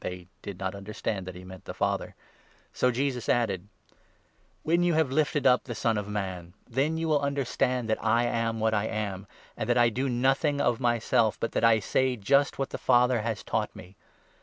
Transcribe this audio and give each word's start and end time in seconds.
They 0.00 0.28
did 0.40 0.58
not 0.58 0.74
understand 0.74 1.26
that 1.26 1.34
he 1.34 1.44
meant 1.44 1.66
the 1.66 1.74
Father. 1.74 2.14
So 2.72 2.90
Jesus 2.90 3.26
27, 3.26 3.42
added: 3.42 3.68
"When 4.62 4.82
you 4.82 4.94
have 4.94 5.12
lifted 5.12 5.46
up 5.46 5.64
the 5.64 5.74
Son 5.74 5.98
of 5.98 6.08
Man, 6.08 6.54
then 6.66 6.96
you 6.96 7.06
will 7.08 7.20
understand 7.20 7.86
that 7.90 8.02
I 8.02 8.24
am 8.24 8.58
what 8.58 8.72
I 8.72 8.86
am, 8.86 9.26
and 9.54 9.68
that 9.68 9.76
I 9.76 9.90
do 9.90 10.08
nothing 10.08 10.62
of 10.62 10.80
myself, 10.80 11.38
but 11.38 11.52
that 11.52 11.62
I 11.62 11.80
say 11.80 12.16
just 12.16 12.58
what 12.58 12.70
the 12.70 12.78
Father 12.78 13.20
has 13.20 13.42
taught 13.44 13.76
me. 13.76 13.96